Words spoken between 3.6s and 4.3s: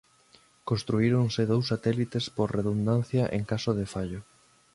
de fallo.